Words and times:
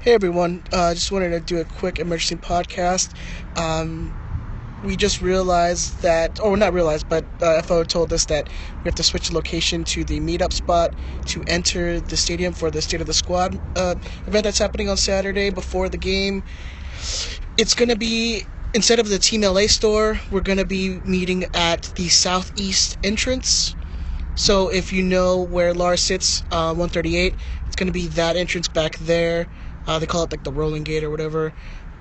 Hey 0.00 0.12
everyone, 0.14 0.62
uh, 0.72 0.94
just 0.94 1.12
wanted 1.12 1.30
to 1.30 1.40
do 1.40 1.58
a 1.60 1.64
quick 1.64 1.98
emergency 1.98 2.36
podcast. 2.36 3.12
Um, 3.56 4.16
we 4.82 4.96
just 4.96 5.20
realized 5.20 6.02
that, 6.02 6.38
or 6.40 6.56
not 6.56 6.72
realized, 6.74 7.08
but 7.08 7.28
uh, 7.42 7.58
FO 7.58 7.84
told 7.84 8.12
us 8.12 8.26
that 8.26 8.48
we 8.84 8.88
have 8.88 8.94
to 8.96 9.04
switch 9.04 9.32
location 9.32 9.84
to 9.84 10.04
the 10.04 10.20
meetup 10.20 10.52
spot 10.54 10.96
to 11.26 11.42
enter 11.46 12.00
the 12.00 12.16
stadium 12.16 12.52
for 12.54 12.70
the 12.70 12.82
State 12.82 13.00
of 13.02 13.06
the 13.08 13.14
Squad 13.14 13.60
uh, 13.76 13.96
event 14.26 14.44
that's 14.44 14.58
happening 14.58 14.88
on 14.88 14.96
Saturday 14.96 15.50
before 15.50 15.88
the 15.88 15.98
game. 15.98 16.44
It's 17.56 17.74
going 17.74 17.88
to 17.88 17.96
be, 17.96 18.44
instead 18.74 18.98
of 18.98 19.08
the 19.08 19.18
Team 19.18 19.44
LA 19.44 19.66
store, 19.66 20.20
we're 20.30 20.40
going 20.40 20.58
to 20.58 20.66
be 20.66 21.00
meeting 21.04 21.44
at 21.54 21.92
the 21.96 22.08
southeast 22.08 22.98
entrance. 23.02 23.76
So 24.36 24.68
if 24.70 24.92
you 24.92 25.02
know 25.02 25.42
where 25.42 25.74
Lars 25.74 26.02
sits, 26.02 26.44
uh, 26.50 26.74
138, 26.74 27.40
it's 27.66 27.76
going 27.76 27.88
to 27.88 27.92
be 27.92 28.08
that 28.08 28.36
entrance 28.36 28.68
back 28.68 28.98
there. 28.98 29.48
Uh, 29.86 29.98
they 29.98 30.06
call 30.06 30.24
it 30.24 30.32
like 30.32 30.44
the 30.44 30.52
rolling 30.52 30.84
gate 30.84 31.04
or 31.04 31.10
whatever. 31.10 31.52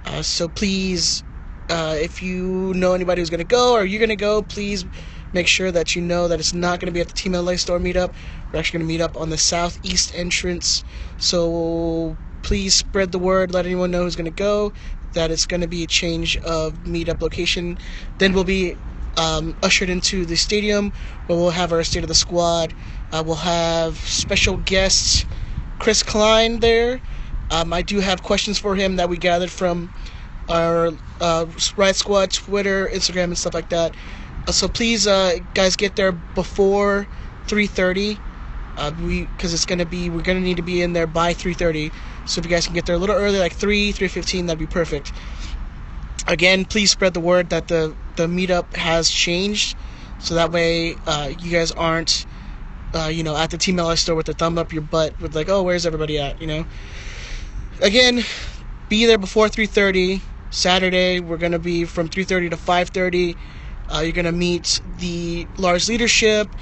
Uh, 0.05 0.21
so 0.21 0.47
please, 0.47 1.23
uh, 1.69 1.95
if 1.99 2.21
you 2.21 2.73
know 2.75 2.93
anybody 2.93 3.21
who's 3.21 3.29
going 3.29 3.39
to 3.39 3.43
go 3.43 3.73
or 3.73 3.85
you're 3.85 3.99
going 3.99 4.09
to 4.09 4.15
go, 4.15 4.41
please 4.41 4.85
make 5.33 5.47
sure 5.47 5.71
that 5.71 5.95
you 5.95 6.01
know 6.01 6.27
that 6.27 6.39
it's 6.39 6.53
not 6.53 6.79
going 6.79 6.87
to 6.87 6.91
be 6.91 6.99
at 6.99 7.07
the 7.07 7.13
Team 7.13 7.33
LA 7.33 7.55
store 7.55 7.79
meetup. 7.79 8.13
We're 8.51 8.59
actually 8.59 8.79
going 8.79 8.87
to 8.87 8.93
meet 8.93 9.01
up 9.01 9.17
on 9.17 9.29
the 9.29 9.37
southeast 9.37 10.13
entrance. 10.15 10.83
So 11.17 12.17
please 12.41 12.73
spread 12.73 13.11
the 13.11 13.19
word, 13.19 13.53
let 13.53 13.65
anyone 13.65 13.91
know 13.91 14.03
who's 14.03 14.15
going 14.15 14.25
to 14.25 14.31
go, 14.31 14.73
that 15.13 15.31
it's 15.31 15.45
going 15.45 15.61
to 15.61 15.67
be 15.67 15.83
a 15.83 15.87
change 15.87 16.37
of 16.37 16.73
meetup 16.83 17.21
location. 17.21 17.77
Then 18.17 18.33
we'll 18.33 18.43
be 18.43 18.75
um, 19.17 19.55
ushered 19.61 19.89
into 19.89 20.25
the 20.25 20.35
stadium 20.35 20.91
where 21.27 21.37
we'll 21.37 21.51
have 21.51 21.71
our 21.71 21.83
State 21.83 22.03
of 22.03 22.07
the 22.07 22.15
Squad. 22.15 22.73
Uh, 23.11 23.23
we'll 23.25 23.35
have 23.35 23.97
special 23.97 24.57
guests, 24.57 25.25
Chris 25.79 26.03
Klein 26.03 26.59
there. 26.59 27.01
Um, 27.51 27.73
I 27.73 27.81
do 27.81 27.99
have 27.99 28.21
questions 28.21 28.59
for 28.59 28.75
him 28.75 28.97
that 28.97 29.09
we 29.09 29.17
gathered 29.17 29.51
from 29.51 29.91
our 30.49 30.91
uh, 31.19 31.45
Riot 31.75 31.95
Squad 31.95 32.31
Twitter, 32.31 32.87
Instagram, 32.87 33.25
and 33.25 33.37
stuff 33.37 33.53
like 33.53 33.69
that. 33.69 33.95
Uh, 34.47 34.51
so 34.51 34.67
please, 34.67 35.07
uh, 35.07 35.37
guys, 35.53 35.75
get 35.75 35.95
there 35.95 36.11
before 36.11 37.07
3:30. 37.47 38.19
Uh, 38.77 38.91
we 39.03 39.25
because 39.25 39.53
it's 39.53 39.65
gonna 39.65 39.85
be 39.85 40.09
we're 40.09 40.21
gonna 40.21 40.39
need 40.39 40.57
to 40.57 40.63
be 40.63 40.81
in 40.81 40.93
there 40.93 41.07
by 41.07 41.33
3:30. 41.33 41.91
So 42.25 42.39
if 42.39 42.45
you 42.45 42.51
guys 42.51 42.65
can 42.65 42.75
get 42.75 42.85
there 42.85 42.95
a 42.95 42.99
little 42.99 43.15
early, 43.15 43.39
like 43.39 43.53
3, 43.53 43.91
3:15, 43.91 44.47
that'd 44.47 44.59
be 44.59 44.67
perfect. 44.67 45.11
Again, 46.27 46.65
please 46.65 46.91
spread 46.91 47.13
the 47.13 47.19
word 47.19 47.49
that 47.49 47.67
the 47.67 47.95
the 48.15 48.27
meetup 48.27 48.75
has 48.75 49.09
changed, 49.09 49.75
so 50.19 50.35
that 50.35 50.51
way 50.51 50.95
uh, 51.07 51.31
you 51.39 51.51
guys 51.51 51.71
aren't, 51.71 52.25
uh, 52.93 53.07
you 53.11 53.23
know, 53.23 53.35
at 53.35 53.49
the 53.49 53.57
Team 53.57 53.79
store 53.95 54.15
with 54.15 54.27
the 54.27 54.33
thumb 54.33 54.57
up 54.57 54.71
your 54.71 54.83
butt 54.83 55.19
with 55.19 55.35
like, 55.35 55.49
oh, 55.49 55.63
where's 55.63 55.85
everybody 55.85 56.19
at, 56.19 56.39
you 56.39 56.47
know 56.47 56.65
again, 57.81 58.23
be 58.87 59.05
there 59.05 59.17
before 59.17 59.49
3:30. 59.49 60.21
Saturday, 60.51 61.19
we're 61.19 61.37
gonna 61.37 61.59
be 61.59 61.85
from 61.85 62.07
3:30 62.09 62.49
to 62.49 62.57
5:30. 62.57 63.35
Uh, 63.89 63.99
you're 63.99 64.11
gonna 64.11 64.31
meet 64.31 64.81
the 64.99 65.47
Lars 65.57 65.87
leadership. 65.89 66.55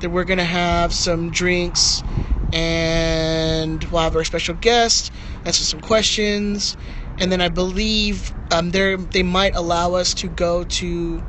That 0.00 0.10
we're 0.10 0.24
gonna 0.24 0.44
have 0.44 0.94
some 0.94 1.30
drinks, 1.30 2.02
and 2.52 3.84
we'll 3.84 4.02
have 4.02 4.16
our 4.16 4.24
special 4.24 4.54
guest 4.54 5.12
answer 5.44 5.64
some 5.64 5.80
questions, 5.80 6.76
and 7.18 7.30
then 7.30 7.40
I 7.40 7.48
believe 7.48 8.32
um, 8.50 8.70
they 8.70 8.96
they 8.96 9.22
might 9.22 9.54
allow 9.54 9.94
us 9.94 10.14
to 10.14 10.28
go 10.28 10.64
to 10.64 11.22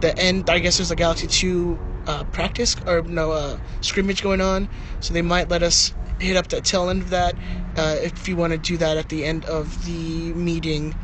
the 0.00 0.16
end. 0.18 0.50
I 0.50 0.58
guess 0.58 0.78
there's 0.78 0.90
a 0.90 0.96
Galaxy 0.96 1.28
Two 1.28 1.78
uh, 2.06 2.24
practice 2.24 2.76
or 2.86 3.02
no 3.02 3.32
uh, 3.32 3.58
scrimmage 3.80 4.22
going 4.22 4.40
on, 4.40 4.68
so 5.00 5.14
they 5.14 5.22
might 5.22 5.48
let 5.48 5.62
us 5.62 5.92
hit 6.20 6.36
up 6.36 6.48
the 6.48 6.60
tail 6.60 6.88
end 6.88 7.02
of 7.02 7.10
that 7.10 7.34
uh, 7.76 7.96
if 8.00 8.28
you 8.28 8.36
want 8.36 8.52
to 8.52 8.58
do 8.58 8.76
that 8.76 8.96
at 8.96 9.08
the 9.08 9.24
end 9.24 9.44
of 9.44 9.84
the 9.86 10.32
meeting. 10.32 10.94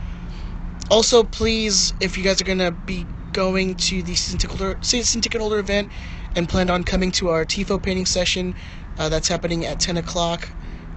Also, 0.91 1.23
please, 1.23 1.95
if 2.01 2.19
you 2.19 2.25
guys 2.25 2.41
are 2.41 2.45
going 2.45 2.59
to 2.59 2.71
be 2.71 3.07
going 3.33 3.75
to 3.75 4.03
the 4.03 4.15
season 4.15 4.39
ticket, 4.39 4.59
holder, 4.59 4.79
season 4.83 5.21
ticket 5.21 5.41
holder 5.41 5.59
event 5.59 5.91
and 6.37 6.49
planned 6.49 6.71
on 6.71 6.85
coming 6.85 7.11
to 7.13 7.31
our 7.31 7.45
TIFO 7.45 7.83
painting 7.83 8.07
session, 8.07 8.55
uh, 8.99 9.09
that's 9.09 9.29
happening 9.29 9.65
at 9.65 9.81
10 9.81 9.97
o'clock 9.97 10.49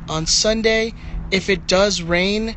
on 0.09 0.25
Sunday. 0.25 0.94
If 1.31 1.50
it 1.50 1.67
does 1.67 2.01
rain, 2.01 2.56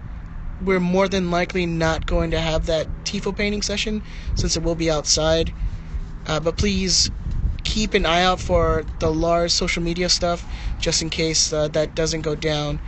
we're 0.62 0.80
more 0.80 1.08
than 1.08 1.30
likely 1.30 1.66
not 1.66 2.06
going 2.06 2.32
to 2.32 2.40
have 2.40 2.66
that 2.66 2.86
TIFO 3.04 3.36
painting 3.36 3.62
session 3.62 4.02
since 4.34 4.56
it 4.56 4.62
will 4.62 4.74
be 4.74 4.90
outside. 4.90 5.52
Uh, 6.26 6.40
but 6.40 6.56
please 6.56 7.10
keep 7.70 7.94
an 7.94 8.04
eye 8.04 8.22
out 8.22 8.40
for 8.40 8.84
the 8.98 9.10
Lars 9.12 9.52
social 9.54 9.82
media 9.82 10.08
stuff 10.08 10.44
just 10.80 11.02
in 11.02 11.08
case 11.08 11.52
uh, 11.52 11.68
that 11.68 11.94
doesn't 11.94 12.22
go 12.22 12.34
down. 12.34 12.80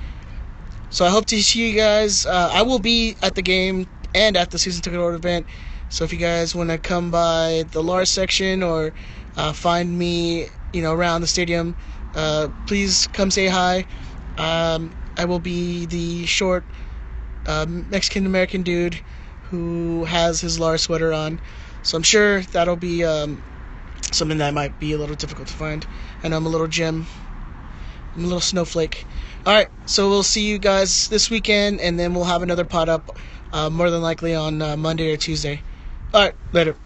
So 0.91 1.05
I 1.05 1.11
hope 1.11 1.27
to 1.27 1.41
see 1.41 1.71
you 1.71 1.77
guys. 1.77 2.27
Uh, 2.27 2.51
I 2.53 2.63
will 2.63 2.81
be 2.81 3.17
at 3.23 3.35
the 3.37 3.43
game 3.43 3.87
and 4.13 4.37
at 4.37 4.51
the 4.51 4.59
season 4.59 4.83
ticket 4.83 4.99
order 4.99 5.17
event. 5.17 5.47
So 5.89 6.05
if 6.05 6.13
you 6.13 6.19
guys 6.19 6.55
want 6.55 6.71
to 6.71 6.79
come 6.79 7.11
by 7.13 7.65
the 7.71 7.83
Lars 7.83 8.11
section 8.11 8.63
or 8.63 8.93
uh, 9.37 9.53
find 9.53 9.97
me, 9.97 10.49
you 10.73 10.83
know, 10.83 10.93
around 10.93 11.21
the 11.21 11.29
stadium, 11.29 11.77
uh, 12.15 12.49
please 12.67 13.07
come 13.07 13.31
say 13.31 13.47
hi. 13.47 13.87
Um, 14.37 14.97
I 15.17 15.27
will 15.27 15.39
be 15.39 15.87
the 15.87 16.27
short 16.27 16.65
uh, 17.47 17.67
Mexican 17.69 18.27
American 18.27 18.63
dude 18.63 19.01
who 19.51 20.05
has 20.07 20.41
his 20.41 20.59
Lars 20.59 20.83
sweater 20.83 21.13
on. 21.13 21.41
So 21.83 21.97
I'm 21.97 22.03
sure 22.03 22.43
that'll 22.43 22.77
be 22.77 23.05
um, 23.05 23.43
something 24.15 24.39
that 24.39 24.55
might 24.55 24.79
be 24.79 24.93
a 24.93 24.99
little 24.99 25.17
difficult 25.17 25.49
to 25.49 25.55
find. 25.55 25.87
I 26.23 26.29
know 26.29 26.37
I'm 26.37 26.47
a 26.47 26.49
little 26.49 26.67
gem. 26.67 27.07
I'm 28.15 28.21
a 28.21 28.27
little 28.27 28.41
snowflake. 28.41 29.07
All 29.47 29.53
right, 29.53 29.69
so 29.87 30.09
we'll 30.09 30.23
see 30.23 30.43
you 30.43 30.59
guys 30.59 31.09
this 31.09 31.31
weekend, 31.31 31.81
and 31.81 31.99
then 31.99 32.15
we'll 32.15 32.25
have 32.25 32.43
another 32.43 32.65
pot 32.65 32.89
up, 32.89 33.19
uh, 33.53 33.71
more 33.71 33.91
than 33.91 34.03
likely 34.03 34.35
on 34.35 34.63
uh, 34.63 34.77
Monday 34.77 35.13
or 35.13 35.17
Tuesday. 35.17 35.61
All 36.15 36.21
right, 36.21 36.35
later. 36.53 36.77